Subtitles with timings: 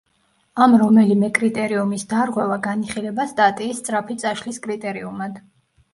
[0.65, 5.39] ამ რომელიმე კრიტერიუმის დარღვევა განიხილება სტატიის სწრაფი წაშლის კრიტერიუმად.